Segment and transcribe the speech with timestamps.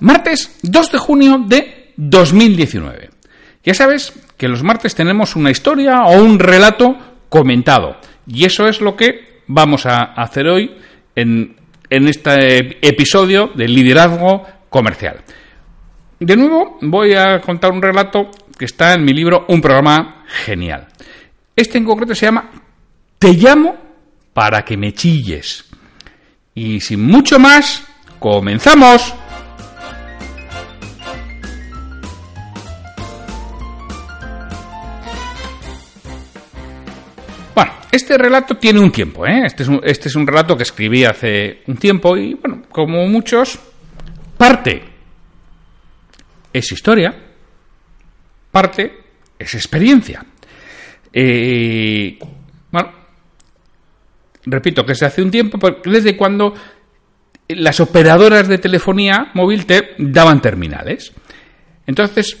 [0.00, 3.10] Martes 2 de junio de 2019.
[3.64, 6.96] Ya sabes que los martes tenemos una historia o un relato
[7.28, 7.96] comentado.
[8.26, 10.76] Y eso es lo que vamos a hacer hoy
[11.14, 11.56] en,
[11.90, 15.22] en este episodio de liderazgo comercial.
[16.20, 20.88] De nuevo voy a contar un relato que está en mi libro Un programa genial.
[21.56, 22.50] Este en concreto se llama
[23.18, 23.76] Te llamo
[24.32, 25.64] para que me chilles.
[26.54, 27.86] Y sin mucho más,
[28.18, 29.14] comenzamos.
[37.94, 39.42] Este relato tiene un tiempo, ¿eh?
[39.44, 43.06] Este es un, este es un relato que escribí hace un tiempo y, bueno, como
[43.06, 43.58] muchos,
[44.36, 44.82] parte
[46.52, 47.14] es historia,
[48.50, 48.92] parte
[49.38, 50.24] es experiencia.
[51.12, 52.18] Eh,
[52.70, 52.92] bueno,
[54.46, 56.54] repito que es hace un tiempo, desde cuando
[57.48, 61.12] las operadoras de telefonía móvil te daban terminales.
[61.86, 62.36] Entonces,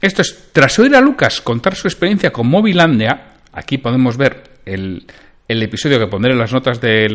[0.00, 5.06] esto es, tras oír a Lucas contar su experiencia con Movilandia, Aquí podemos ver el,
[5.48, 7.12] episodio que pondré en las notas del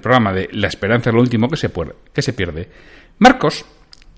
[0.00, 1.70] programa de La esperanza es lo último que se,
[2.12, 2.68] que se pierde.
[3.18, 3.64] Marcos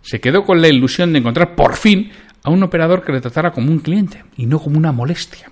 [0.00, 2.10] se quedó con la ilusión de encontrar por fin
[2.44, 5.50] a un operador que le tratara como un cliente y no como una molestia.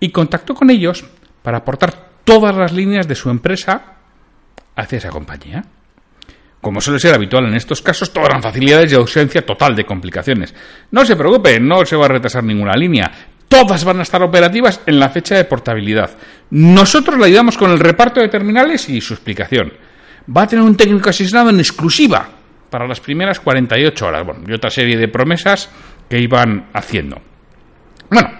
[0.00, 1.04] Y contactó con ellos
[1.42, 3.96] para aportar todas las líneas de su empresa
[4.76, 5.64] hacia esa compañía.
[6.60, 10.54] Como suele ser habitual en estos casos, todas las facilidades y ausencia total de complicaciones.
[10.92, 13.10] No se preocupe, no se va a retrasar ninguna línea
[13.52, 16.10] todas van a estar operativas en la fecha de portabilidad.
[16.48, 19.74] Nosotros le ayudamos con el reparto de terminales y su explicación.
[20.34, 22.30] Va a tener un técnico asignado en exclusiva
[22.70, 24.24] para las primeras 48 horas.
[24.24, 25.68] Bueno, y otra serie de promesas
[26.08, 27.20] que iban haciendo.
[28.10, 28.30] Bueno,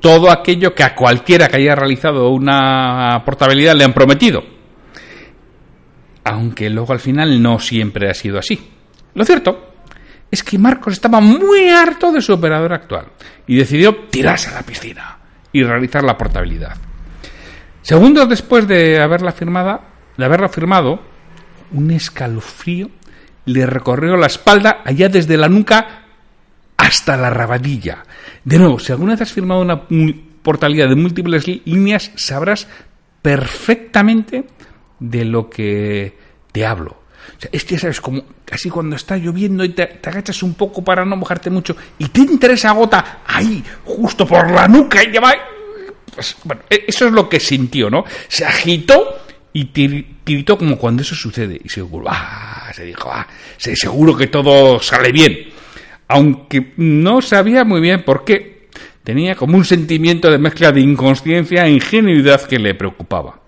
[0.00, 4.42] todo aquello que a cualquiera que haya realizado una portabilidad le han prometido.
[6.24, 8.58] Aunque luego al final no siempre ha sido así.
[9.12, 9.75] Lo cierto
[10.30, 13.06] es que Marcos estaba muy harto de su operador actual
[13.46, 15.18] y decidió tirarse a la piscina
[15.52, 16.76] y realizar la portabilidad.
[17.82, 19.80] Segundos después de haberla, firmada,
[20.16, 21.00] de haberla firmado,
[21.72, 22.90] un escalofrío
[23.46, 26.02] le recorrió la espalda allá desde la nuca
[26.76, 28.02] hasta la rabadilla.
[28.44, 29.82] De nuevo, si alguna vez has firmado una
[30.42, 32.68] portabilidad de múltiples líneas, sabrás
[33.22, 34.46] perfectamente
[34.98, 36.18] de lo que
[36.52, 37.05] te hablo.
[37.52, 38.00] Es que, ¿sabes?
[38.00, 42.08] Como casi cuando está lloviendo y te, agachas un poco para no mojarte mucho y
[42.08, 45.34] te entra esa gota ahí, justo por la nuca y ya va.
[46.14, 48.04] Pues, bueno, e, eso es lo que sintió, ¿no?
[48.28, 49.20] Se agitó
[49.52, 51.60] y tiritó como cuando eso sucede.
[51.64, 53.26] Y seguro, ah, se dijo, ah,
[53.56, 55.48] seguro que todo sale bien.
[56.08, 58.68] Aunque no sabía muy bien por qué.
[59.02, 63.40] Tenía como un sentimiento de mezcla de inconsciencia e ingenuidad que le preocupaba.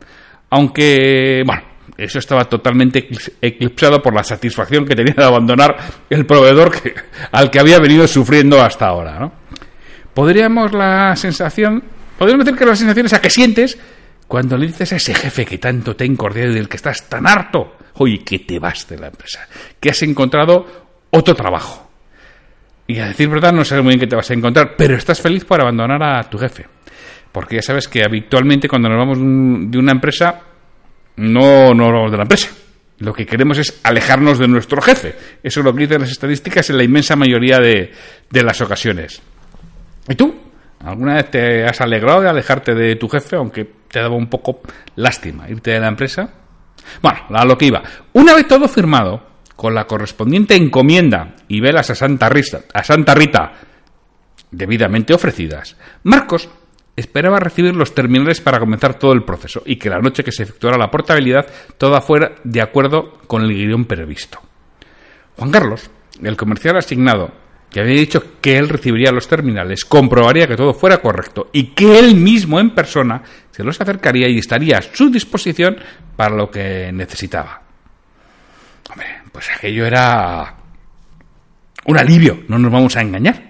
[0.50, 1.62] Aunque, bueno,
[1.98, 3.08] eso estaba totalmente
[3.42, 5.76] eclipsado por la satisfacción que tenía de abandonar
[6.08, 6.70] el proveedor
[7.32, 9.18] al que había venido sufriendo hasta ahora.
[9.18, 9.32] ¿no?
[10.14, 11.82] Podríamos la sensación,
[12.16, 13.76] podríamos decir que la sensación esa que sientes
[14.28, 17.26] cuando le dices a ese jefe que tanto te ha y del que estás tan
[17.26, 19.48] harto, oye, que te vas de la empresa,
[19.80, 20.66] que has encontrado
[21.10, 21.90] otro trabajo.
[22.86, 25.20] Y a decir verdad, no sabes muy bien qué te vas a encontrar, pero estás
[25.20, 26.66] feliz por abandonar a tu jefe.
[27.32, 30.42] Porque ya sabes que habitualmente cuando nos vamos de una empresa
[31.18, 32.48] no, no de la empresa,
[32.98, 35.14] Lo que queremos es alejarnos de nuestro jefe.
[35.42, 37.92] Eso es lo que dicen las estadísticas en la inmensa mayoría de,
[38.30, 39.20] de las ocasiones.
[40.08, 40.34] ¿Y tú?
[40.84, 44.60] ¿Alguna vez te has alegrado de alejarte de tu jefe, aunque te daba un poco
[44.96, 46.30] lástima irte de la empresa?
[47.02, 47.82] Bueno, a lo que iba.
[48.12, 49.26] Una vez todo firmado,
[49.56, 52.30] con la correspondiente encomienda y velas a Santa
[52.72, 53.52] a Santa Rita
[54.50, 56.48] debidamente ofrecidas, Marcos
[56.98, 60.42] esperaba recibir los terminales para comenzar todo el proceso y que la noche que se
[60.42, 61.46] efectuara la portabilidad
[61.78, 64.40] toda fuera de acuerdo con el guion previsto.
[65.36, 65.88] Juan Carlos,
[66.20, 67.30] el comercial asignado,
[67.70, 72.00] que había dicho que él recibiría los terminales, comprobaría que todo fuera correcto y que
[72.00, 73.22] él mismo en persona
[73.52, 75.76] se los acercaría y estaría a su disposición
[76.16, 77.62] para lo que necesitaba.
[78.90, 80.56] Hombre, pues aquello era
[81.84, 83.40] un alivio, no nos vamos a engañar.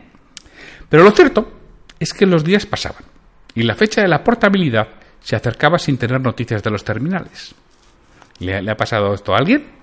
[0.91, 1.51] Pero lo cierto
[1.99, 3.18] es que los días pasaban
[3.59, 4.87] y la fecha de la portabilidad
[5.21, 7.55] se acercaba sin tener noticias de los terminales.
[8.39, 9.79] ¿Le, ha pasado esto a alguien?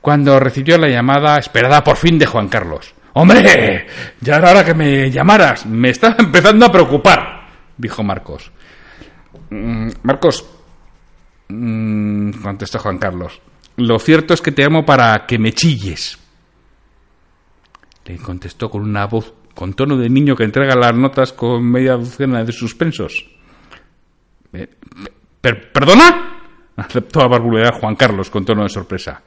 [0.00, 2.92] cuando recibió la llamada esperada por fin de Juan Carlos.
[3.12, 3.86] ¡Hombre!
[4.20, 5.64] Ya era hora que me llamaras.
[5.66, 7.48] Me estaba empezando a preocupar,
[7.78, 8.50] dijo Marcos.
[9.50, 10.44] Mm, Marcos,
[11.48, 13.40] mm, contestó Juan Carlos.
[13.76, 16.18] Lo cierto es que te llamo para que me chilles.
[18.06, 21.96] Le contestó con una voz con tono de niño que entrega las notas con media
[21.96, 23.26] docena de suspensos.
[24.52, 24.68] Eh,
[25.40, 26.28] ¿Perdona?
[26.76, 29.22] aceptó a barbulear Juan Carlos con tono de sorpresa.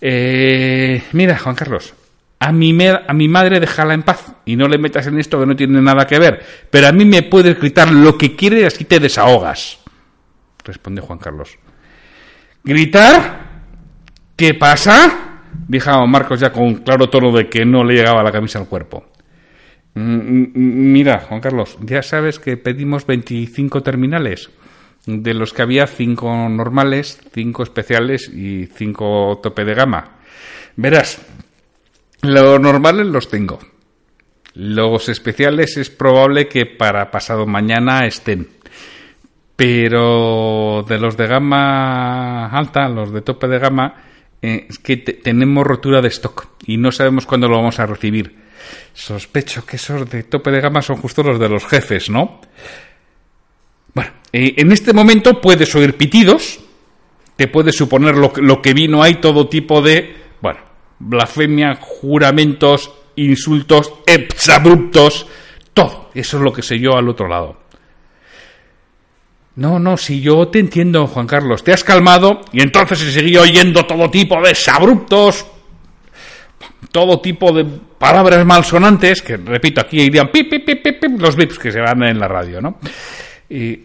[0.00, 1.94] Eh, mira, Juan Carlos,
[2.38, 5.46] a mi, a mi madre déjala en paz y no le metas en esto que
[5.46, 6.44] no tiene nada que ver.
[6.70, 9.78] Pero a mí me puedes gritar lo que quieres y así te desahogas.
[10.64, 11.58] Responde Juan Carlos.
[12.64, 13.46] ¿Gritar?
[14.34, 15.42] ¿Qué pasa?
[15.68, 19.04] Dijo Marcos ya con claro tono de que no le llegaba la camisa al cuerpo.
[19.96, 20.50] Mm, mm,
[20.92, 24.50] mira, Juan Carlos, ya sabes que pedimos 25 terminales
[25.06, 30.18] de los que había cinco normales, cinco especiales y cinco tope de gama.
[30.76, 31.24] Verás,
[32.20, 33.58] los normales los tengo.
[34.52, 38.48] Los especiales es probable que para pasado mañana estén.
[39.54, 43.94] Pero de los de gama alta, los de tope de gama,
[44.42, 48.45] eh, es que tenemos rotura de stock y no sabemos cuándo lo vamos a recibir.
[48.92, 52.40] Sospecho que esos de tope de gama son justo los de los jefes, ¿no?
[53.94, 56.60] Bueno, en este momento puedes oír pitidos,
[57.36, 60.60] te puedes suponer lo, que vino ahí, todo tipo de, bueno,
[60.98, 65.26] blasfemia, juramentos, insultos, exabruptos,
[65.74, 66.10] todo.
[66.14, 67.58] Eso es lo que sé yo al otro lado.
[69.56, 73.40] No, no, si yo te entiendo, Juan Carlos, te has calmado y entonces se seguía
[73.40, 75.46] oyendo todo tipo de exabruptos,
[76.96, 77.62] todo tipo de
[77.98, 82.02] palabras malsonantes, que repito, aquí irían pip, pip, pip, pip, los bips que se van
[82.04, 82.78] en la radio, ¿no?
[83.50, 83.80] Y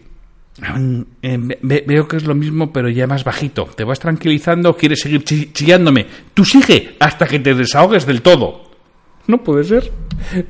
[1.20, 3.64] eh, veo que es lo mismo, pero ya más bajito.
[3.76, 6.06] ¿Te vas tranquilizando quieres seguir chillándome?
[6.32, 8.70] Tú sigue hasta que te desahogues del todo.
[9.26, 9.92] No puede ser.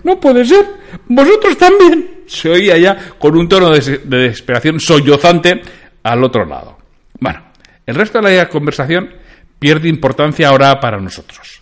[0.04, 0.64] No puede ser.
[1.08, 2.22] Vosotros también.
[2.26, 5.62] Se oía ya con un tono de, desesperación sollozante
[6.04, 6.78] al otro lado.
[7.18, 7.42] Bueno,
[7.84, 9.10] el resto de la conversación
[9.58, 11.61] pierde importancia ahora para nosotros.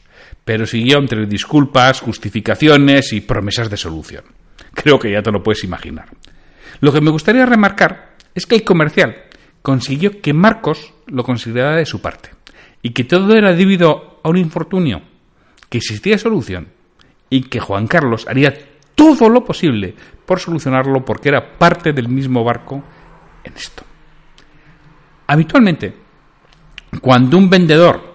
[0.50, 4.24] Pero siguió entre disculpas, justificaciones y promesas de solución.
[4.74, 6.08] Creo que ya te lo puedes imaginar.
[6.80, 9.14] Lo que me gustaría remarcar es que el comercial
[9.62, 12.30] consiguió que Marcos lo considerara de su parte
[12.82, 15.02] y que todo era debido a un infortunio,
[15.68, 16.66] que existía solución
[17.28, 18.52] y que Juan Carlos haría
[18.96, 19.94] todo lo posible
[20.26, 22.82] por solucionarlo porque era parte del mismo barco
[23.44, 23.84] en esto.
[25.28, 25.94] Habitualmente,
[27.00, 28.09] cuando un vendedor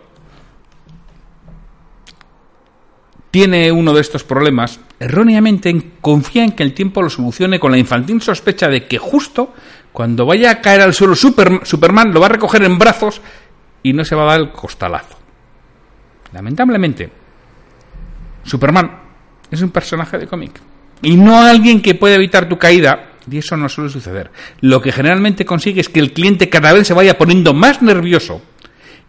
[3.36, 7.78] tiene uno de estos problemas, erróneamente confía en que el tiempo lo solucione con la
[7.78, 9.54] infantil sospecha de que justo
[9.92, 13.20] cuando vaya a caer al suelo Superman lo va a recoger en brazos
[13.84, 15.18] y no se va a dar el costalazo.
[16.32, 17.10] Lamentablemente,
[18.42, 19.02] Superman
[19.52, 20.62] es un personaje de cómic
[21.02, 24.32] y no alguien que puede evitar tu caída y eso no suele suceder.
[24.62, 28.42] Lo que generalmente consigue es que el cliente cada vez se vaya poniendo más nervioso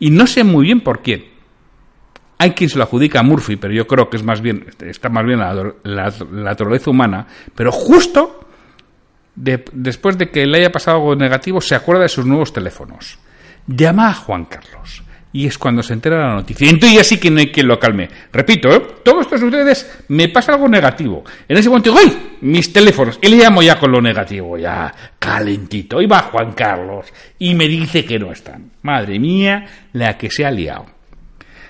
[0.00, 1.35] y no sé muy bien por quién
[2.38, 5.08] hay quien se lo adjudica a Murphy, pero yo creo que es más bien, está
[5.08, 7.26] más bien la, la, naturaleza humana.
[7.54, 8.46] Pero justo
[9.36, 13.18] después de que le haya pasado algo negativo, se acuerda de sus nuevos teléfonos.
[13.66, 15.02] Llama a Juan Carlos.
[15.32, 16.66] Y es cuando se entera la noticia.
[16.66, 18.08] Y entonces ya sí que no hay quien lo calme.
[18.32, 18.80] Repito, ¿eh?
[19.04, 21.24] todo esto ustedes me pasa algo negativo.
[21.46, 22.36] En ese momento, ¡ay!
[22.40, 23.18] Mis teléfonos.
[23.20, 26.00] Y le llamo ya con lo negativo, ya calentito.
[26.00, 28.70] Y va Juan Carlos y me dice que no están.
[28.82, 30.95] Madre mía, la que se ha liado.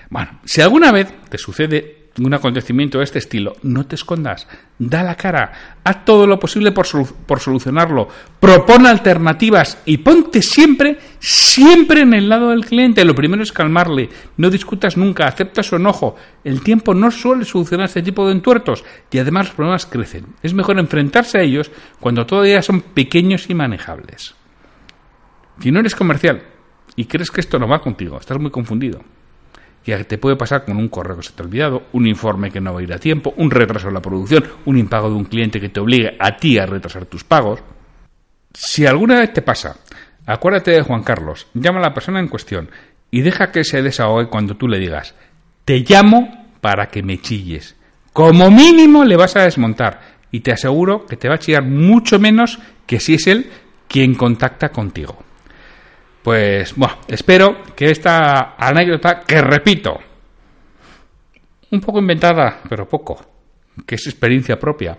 [0.09, 4.47] Bueno, si alguna vez te sucede un acontecimiento de este estilo, no te escondas,
[4.79, 6.87] da la cara, haz todo lo posible por,
[7.25, 8.07] por solucionarlo,
[8.39, 13.05] propone alternativas y ponte siempre, siempre en el lado del cliente.
[13.05, 16.15] Lo primero es calmarle, no discutas nunca, acepta su enojo.
[16.43, 20.25] El tiempo no suele solucionar este tipo de entuertos y además los problemas crecen.
[20.41, 24.33] Es mejor enfrentarse a ellos cuando todavía son pequeños y manejables.
[25.59, 26.41] Si no eres comercial
[26.95, 29.03] y crees que esto no va contigo, estás muy confundido
[29.95, 32.59] que te puede pasar con un correo que se te ha olvidado, un informe que
[32.59, 35.23] no va a ir a tiempo, un retraso en la producción, un impago de un
[35.23, 37.61] cliente que te obligue a ti a retrasar tus pagos.
[38.53, 39.77] Si alguna vez te pasa,
[40.25, 42.69] acuérdate de Juan Carlos, llama a la persona en cuestión
[43.11, 45.15] y deja que se desahogue cuando tú le digas,
[45.63, 47.75] te llamo para que me chilles.
[48.11, 50.01] Como mínimo le vas a desmontar
[50.31, 53.49] y te aseguro que te va a chillar mucho menos que si es él
[53.87, 55.26] quien contacta contigo.
[56.27, 59.97] Pues bueno, espero que esta anécdota, que repito,
[61.71, 63.17] un poco inventada, pero poco,
[63.85, 64.97] que es experiencia propia.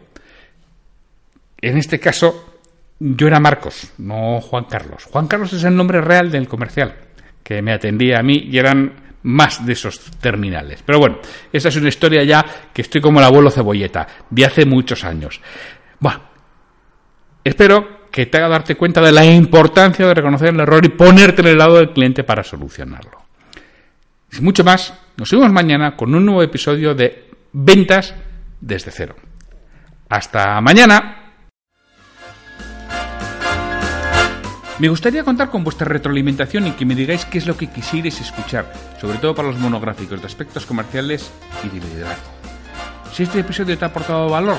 [1.60, 2.62] En este caso,
[2.98, 5.04] yo era Marcos, no Juan Carlos.
[5.04, 6.96] Juan Carlos es el nombre real del comercial,
[7.42, 8.94] que me atendía a mí y eran
[9.24, 10.82] más de esos terminales.
[10.82, 11.18] Pero bueno,
[11.52, 12.42] esa es una historia ya
[12.72, 15.42] que estoy como el abuelo cebolleta, de hace muchos años.
[16.00, 16.22] Bueno,
[17.44, 21.40] espero que te haga darte cuenta de la importancia de reconocer el error y ponerte
[21.40, 23.22] en el lado del cliente para solucionarlo.
[24.28, 28.16] Sin mucho más, nos vemos mañana con un nuevo episodio de Ventas
[28.60, 29.14] desde cero.
[30.08, 31.32] Hasta mañana.
[34.80, 38.20] Me gustaría contar con vuestra retroalimentación y que me digáis qué es lo que quisierais
[38.20, 41.30] escuchar, sobre todo para los monográficos de aspectos comerciales
[41.62, 42.32] y de liderazgo.
[43.12, 44.58] Si este episodio te ha aportado valor,